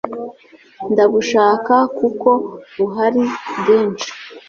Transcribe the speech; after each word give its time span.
ndabushaka 0.91 1.75
kuko 1.97 2.29
buhari 2.77 3.23
bwinshi 3.57 4.09